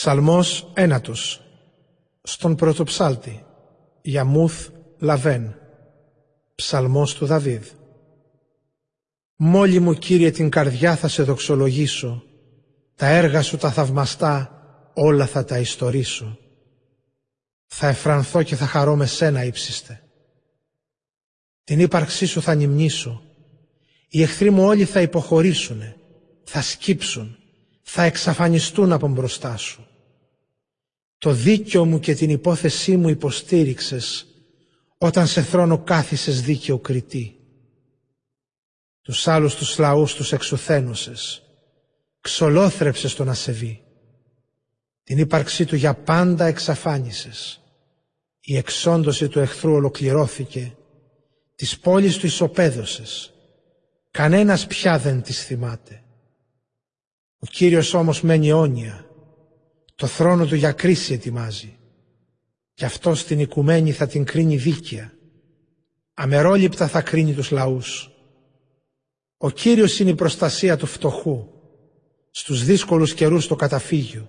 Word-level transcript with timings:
Ψαλμός 0.00 0.70
ένατος. 0.74 1.40
Στον 2.22 2.54
πρωτοψάλτη 2.54 3.44
Γιαμούθ 4.02 4.68
Λαβέν. 4.98 5.54
Ψαλμός 6.54 7.14
του 7.14 7.26
Δαβίδ. 7.26 7.66
Μόλι 9.36 9.78
μου 9.78 9.94
Κύριε 9.94 10.30
την 10.30 10.50
καρδιά 10.50 10.96
θα 10.96 11.08
σε 11.08 11.22
δοξολογήσω 11.22 12.22
Τα 12.94 13.06
έργα 13.06 13.42
σου 13.42 13.56
τα 13.56 13.70
θαυμαστά 13.70 14.62
όλα 14.94 15.26
θα 15.26 15.44
τα 15.44 15.58
ιστορήσω. 15.58 16.38
Θα 17.66 17.86
εφρανθώ 17.86 18.42
και 18.42 18.56
θα 18.56 18.66
χαρώ 18.66 18.96
με 18.96 19.06
σένα 19.06 19.44
ύψιστε. 19.44 20.02
Την 21.64 21.80
ύπαρξή 21.80 22.26
σου 22.26 22.42
θα 22.42 22.54
νυμνήσω. 22.54 23.22
Οι 24.08 24.22
εχθροί 24.22 24.50
μου 24.50 24.64
όλοι 24.64 24.84
θα 24.84 25.00
υποχωρήσουνε 25.00 25.96
Θα 26.44 26.62
σκύψουν 26.62 27.34
θα 27.92 28.02
εξαφανιστούν 28.02 28.92
από 28.92 29.08
μπροστά 29.08 29.56
σου. 29.56 29.89
Το 31.20 31.32
δίκαιο 31.32 31.84
μου 31.84 31.98
και 31.98 32.14
την 32.14 32.30
υπόθεσή 32.30 32.96
μου 32.96 33.08
υποστήριξες 33.08 34.26
όταν 34.98 35.26
σε 35.26 35.42
θρόνο 35.42 35.78
κάθισες 35.78 36.42
δίκαιο 36.42 36.78
κριτή. 36.78 37.38
Τους 39.02 39.28
άλλους 39.28 39.54
τους 39.54 39.78
λαούς 39.78 40.14
τους 40.14 40.32
εξουθένωσες, 40.32 41.42
ξολόθρεψες 42.20 43.14
τον 43.14 43.28
ασεβή. 43.28 43.82
Την 45.02 45.18
ύπαρξή 45.18 45.64
του 45.64 45.76
για 45.76 45.94
πάντα 45.94 46.44
εξαφάνισες. 46.44 47.60
Η 48.40 48.56
εξόντωση 48.56 49.28
του 49.28 49.38
εχθρού 49.38 49.72
ολοκληρώθηκε, 49.72 50.76
της 51.54 51.78
πόλης 51.78 52.16
του 52.16 52.26
ισοπαίδωσες. 52.26 53.32
Κανένας 54.10 54.66
πια 54.66 54.98
δεν 54.98 55.22
της 55.22 55.44
θυμάται. 55.44 56.02
Ο 57.38 57.46
Κύριος 57.46 57.94
όμως 57.94 58.20
μένει 58.20 58.48
αιώνια. 58.48 59.09
Το 60.00 60.06
θρόνο 60.06 60.46
του 60.46 60.54
για 60.54 60.72
κρίση 60.72 61.12
ετοιμάζει. 61.12 61.76
Και 62.74 62.84
αυτό 62.84 63.14
στην 63.14 63.38
οικουμένη 63.40 63.92
θα 63.92 64.06
την 64.06 64.24
κρίνει 64.24 64.56
δίκαια. 64.56 65.12
Αμερόληπτα 66.14 66.88
θα 66.88 67.02
κρίνει 67.02 67.32
τους 67.34 67.50
λαούς. 67.50 68.10
Ο 69.36 69.50
Κύριος 69.50 69.98
είναι 69.98 70.10
η 70.10 70.14
προστασία 70.14 70.76
του 70.76 70.86
φτωχού. 70.86 71.46
Στους 72.30 72.64
δύσκολους 72.64 73.14
καιρούς 73.14 73.46
το 73.46 73.56
καταφύγιο. 73.56 74.28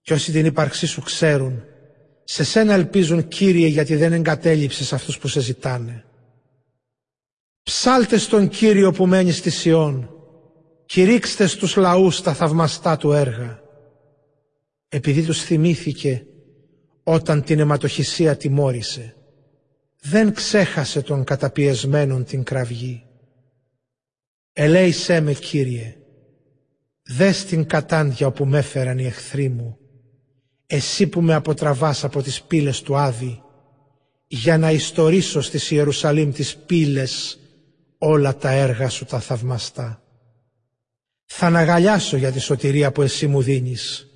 Και 0.00 0.12
όσοι 0.12 0.32
την 0.32 0.46
ύπαρξή 0.46 0.86
σου 0.86 1.00
ξέρουν, 1.00 1.64
σε 2.24 2.44
σένα 2.44 2.72
ελπίζουν 2.72 3.28
Κύριε 3.28 3.66
γιατί 3.66 3.96
δεν 3.96 4.12
εγκατέλειψες 4.12 4.92
αυτούς 4.92 5.18
που 5.18 5.28
σε 5.28 5.40
ζητάνε. 5.40 6.04
Ψάλτε 7.62 8.18
στον 8.18 8.48
Κύριο 8.48 8.92
που 8.92 9.06
μένει 9.06 9.32
στη 9.32 9.50
Σιών 9.50 10.10
κηρύξτε 10.86 11.46
στους 11.46 11.76
λαούς 11.76 12.20
τα 12.22 12.34
θαυμαστά 12.34 12.96
του 12.96 13.12
έργα. 13.12 13.66
Επειδή 14.88 15.22
τους 15.24 15.42
θυμήθηκε 15.42 16.26
όταν 17.02 17.42
την 17.42 17.58
αιματοχυσία 17.58 18.36
τιμώρησε, 18.36 19.14
δεν 20.00 20.34
ξέχασε 20.34 21.02
τον 21.02 21.24
καταπιεσμένον 21.24 22.24
την 22.24 22.42
κραυγή. 22.42 23.02
Ελέησέ 24.52 25.20
με 25.20 25.32
Κύριε, 25.32 25.96
δες 27.02 27.44
την 27.44 27.66
κατάντια 27.66 28.26
όπου 28.26 28.46
με 28.46 28.58
έφεραν 28.58 28.98
οι 28.98 29.04
εχθροί 29.06 29.48
μου, 29.48 29.78
εσύ 30.66 31.06
που 31.06 31.20
με 31.20 31.34
αποτραβάς 31.34 32.04
από 32.04 32.22
τις 32.22 32.42
πύλες 32.42 32.82
του 32.82 32.96
Άδη, 32.96 33.42
για 34.26 34.58
να 34.58 34.70
ιστορίσω 34.70 35.40
στις 35.40 35.70
Ιερουσαλήμ 35.70 36.32
τις 36.32 36.56
πύλες 36.56 37.38
όλα 37.98 38.36
τα 38.36 38.50
έργα 38.50 38.88
σου 38.88 39.04
τα 39.04 39.20
θαυμαστά. 39.20 40.02
Θα 41.24 41.46
αναγαλιάσω 41.46 42.16
για 42.16 42.32
τη 42.32 42.38
σωτηρία 42.38 42.92
που 42.92 43.02
εσύ 43.02 43.26
μου 43.26 43.42
δίνεις. 43.42 44.06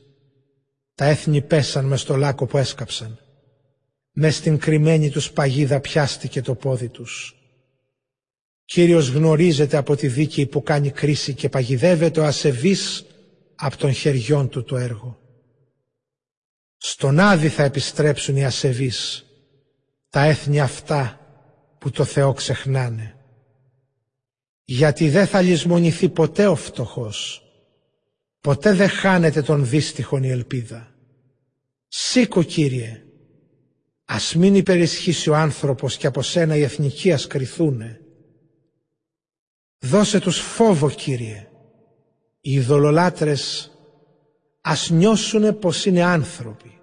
Τα 1.03 1.09
έθνη 1.09 1.43
πέσαν 1.43 1.85
μες 1.85 2.01
στο 2.01 2.17
λάκκο 2.17 2.47
που 2.47 2.59
έσκαψαν. 2.59 3.19
Μες 4.13 4.37
στην 4.37 4.59
κρυμμένη 4.59 5.11
τους 5.11 5.33
παγίδα 5.33 5.81
πιάστηκε 5.81 6.43
το 6.43 6.55
πόδι 6.55 6.89
τους. 6.89 7.37
Κύριος 8.65 9.09
γνωρίζεται 9.09 9.77
από 9.77 9.97
τη 9.97 10.09
δίκη 10.09 10.47
που 10.47 10.63
κάνει 10.63 10.91
κρίση 10.91 11.35
και 11.35 11.49
παγιδεύεται 11.49 12.21
ο 12.21 12.25
ασεβής 12.25 13.05
από 13.55 13.77
των 13.77 13.93
χεριών 13.93 14.49
του 14.49 14.65
το 14.65 14.77
έργο. 14.77 15.19
Στον 16.77 17.19
Άδη 17.19 17.49
θα 17.49 17.63
επιστρέψουν 17.63 18.37
οι 18.37 18.45
ασεβείς, 18.45 19.27
τα 20.11 20.25
έθνη 20.25 20.61
αυτά 20.61 21.21
που 21.79 21.91
το 21.91 22.05
Θεό 22.05 22.33
ξεχνάνε 22.33 23.17
γιατί 24.65 25.09
δεν 25.09 25.27
θα 25.27 25.41
λησμονηθεί 25.41 26.09
ποτέ 26.09 26.47
ο 26.47 26.55
φτωχός. 26.55 27.43
Ποτέ 28.41 28.73
δεν 28.73 28.89
χάνεται 28.89 29.43
τον 29.43 29.69
δύστιχον 29.69 30.23
η 30.23 30.31
ελπίδα. 30.31 30.92
Σήκω 31.95 32.43
Κύριε, 32.43 33.05
ας 34.05 34.35
μην 34.35 34.55
υπερισχύσει 34.55 35.31
ο 35.31 35.35
άνθρωπος 35.37 35.97
και 35.97 36.07
από 36.07 36.23
σένα 36.23 36.57
οι 36.57 36.63
εθνικοί 36.63 37.13
ας 37.13 37.27
κρυθούνε. 37.27 38.01
Δώσε 39.79 40.21
τους 40.21 40.39
φόβο 40.39 40.91
Κύριε, 40.91 41.49
οι 42.41 42.53
ειδωλολάτρες 42.53 43.71
ας 44.61 44.91
νιώσουνε 44.91 45.53
πως 45.53 45.87
είναι 45.87 46.03
άνθρωποι. 46.03 46.81